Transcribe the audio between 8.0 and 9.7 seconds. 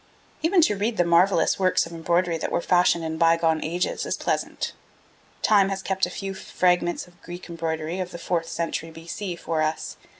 the fourth century B.C. for